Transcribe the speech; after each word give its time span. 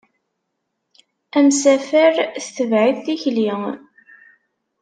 Amsafer 1.37 2.13
tetbeɛ-it 2.43 2.99
tikli. 3.05 3.49